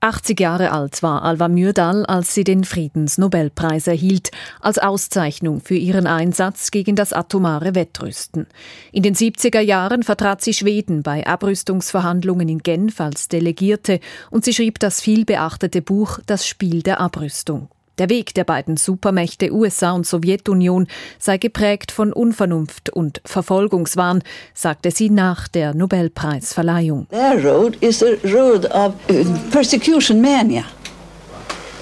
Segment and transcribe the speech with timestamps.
[0.00, 6.06] 80 Jahre alt war Alva Myrdal, als sie den Friedensnobelpreis erhielt, als Auszeichnung für ihren
[6.06, 8.46] Einsatz gegen das atomare Wettrüsten.
[8.92, 13.98] In den 70er Jahren vertrat sie Schweden bei Abrüstungsverhandlungen in Genf als Delegierte
[14.30, 17.68] und sie schrieb das vielbeachtete Buch Das Spiel der Abrüstung.
[17.98, 20.86] Der Weg der beiden Supermächte USA und Sowjetunion
[21.18, 24.22] sei geprägt von Unvernunft und Verfolgungswahn,
[24.54, 27.08] sagte sie nach der Nobelpreisverleihung.
[27.10, 30.64] Their road is a road of uh, persecution mania.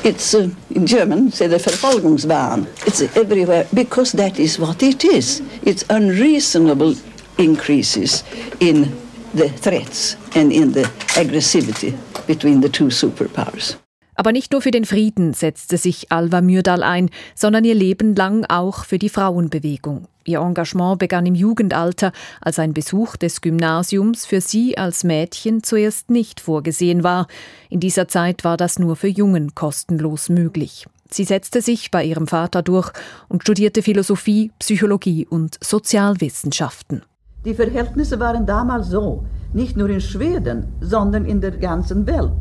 [0.05, 2.67] It's uh, in German say the Verfolgungswahn.
[2.87, 5.43] It's everywhere because that is what it is.
[5.65, 6.95] It's unreasonable
[7.39, 8.25] increases
[8.61, 8.93] in
[9.35, 10.85] the threats and in the
[11.17, 11.95] aggressivity
[12.27, 13.77] between the two superpowers.
[14.17, 18.45] Aber nicht nur für den Frieden setzte sich Alva Myrdal ein, sondern ihr Leben lang
[18.49, 20.09] auch für die Frauenbewegung.
[20.25, 26.11] Ihr Engagement begann im Jugendalter, als ein Besuch des Gymnasiums für sie als Mädchen zuerst
[26.11, 27.29] nicht vorgesehen war.
[27.71, 30.87] In dieser Zeit war das nur für Jungen kostenlos möglich.
[31.11, 32.91] Sie setzte sich bei ihrem Vater durch
[33.29, 37.03] und studierte Philosophie, Psychologie und Sozialwissenschaften.
[37.45, 42.33] Die Verhältnisse waren damals so, nicht nur in Schweden, sondern in der ganzen Welt,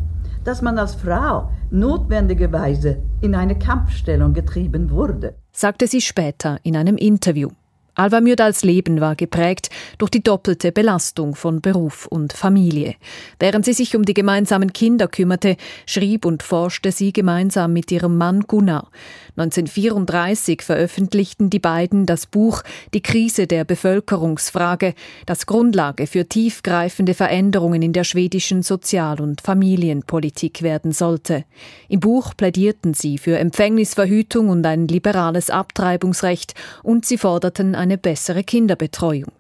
[0.46, 6.96] dass man als Frau notwendigerweise in eine Kampfstellung getrieben wurde, sagte sie später in einem
[6.96, 7.50] Interview.
[7.98, 12.96] Alva Myrdals Leben war geprägt durch die doppelte Belastung von Beruf und Familie.
[13.40, 18.18] Während sie sich um die gemeinsamen Kinder kümmerte, schrieb und forschte sie gemeinsam mit ihrem
[18.18, 18.90] Mann Gunnar.
[19.38, 24.94] 1934 veröffentlichten die beiden das Buch Die Krise der Bevölkerungsfrage,
[25.26, 31.46] das Grundlage für tiefgreifende Veränderungen in der schwedischen Sozial- und Familienpolitik werden sollte.
[31.88, 38.44] Im Buch plädierten sie für Empfängnisverhütung und ein liberales Abtreibungsrecht und sie forderten eine bessere
[38.44, 39.32] Kinderbetreuung.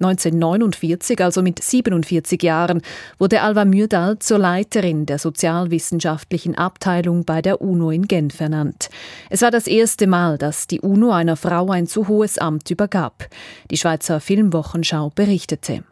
[0.00, 2.82] 1949, also mit 47 Jahren,
[3.20, 8.90] wurde Alva Myrdal zur Leiterin der sozialwissenschaftlichen Abteilung bei der UNO in Genf ernannt.
[9.30, 13.28] Es war das erste Mal, dass die UNO einer Frau ein so hohes Amt übergab.
[13.70, 15.84] Die Schweizer Filmwochenschau berichtete.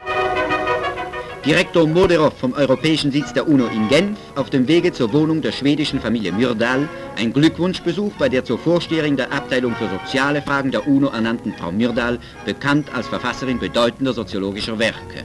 [1.44, 5.50] Direktor Moderov vom Europäischen Sitz der UNO in Genf auf dem Wege zur Wohnung der
[5.50, 10.86] schwedischen Familie Myrdal, ein Glückwunschbesuch bei der zur Vorsteherin der Abteilung für soziale Fragen der
[10.86, 15.24] UNO ernannten Frau Myrdal, bekannt als Verfasserin bedeutender soziologischer Werke.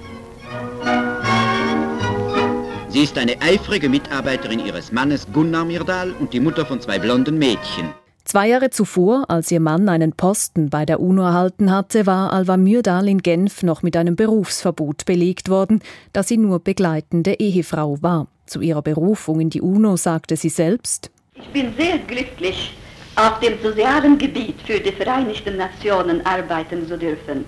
[2.90, 7.38] Sie ist eine eifrige Mitarbeiterin ihres Mannes Gunnar Myrdal und die Mutter von zwei blonden
[7.38, 7.94] Mädchen.
[8.28, 12.58] Zwei Jahre zuvor, als ihr Mann einen Posten bei der UNO erhalten hatte, war Alva
[12.58, 18.28] Myrdal in Genf noch mit einem Berufsverbot belegt worden, da sie nur begleitende Ehefrau war.
[18.46, 22.78] Zu ihrer Berufung in die UNO sagte sie selbst, Ich bin sehr glücklich,
[23.16, 27.46] auf dem sozialen Gebiet für die Vereinigten Nationen arbeiten zu dürfen.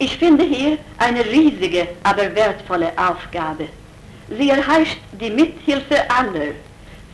[0.00, 3.66] Ich finde hier eine riesige, aber wertvolle Aufgabe.
[4.36, 6.54] Sie erheischt die Mithilfe aller,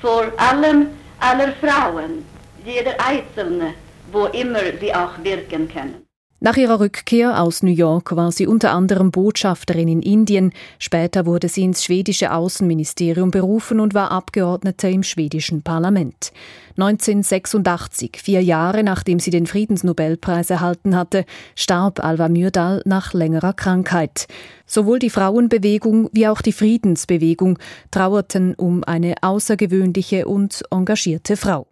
[0.00, 0.86] vor allem
[1.20, 2.24] aller Frauen,
[2.66, 3.74] jeder Einzelne,
[4.12, 6.06] wo immer sie auch wirken können.
[6.38, 10.52] Nach ihrer Rückkehr aus New York war sie unter anderem Botschafterin in Indien.
[10.78, 16.32] Später wurde sie ins schwedische Außenministerium berufen und war Abgeordnete im schwedischen Parlament.
[16.76, 21.24] 1986, vier Jahre nachdem sie den Friedensnobelpreis erhalten hatte,
[21.54, 24.26] starb Alva Myrdal nach längerer Krankheit.
[24.66, 27.58] Sowohl die Frauenbewegung wie auch die Friedensbewegung
[27.90, 31.66] trauerten um eine außergewöhnliche und engagierte Frau.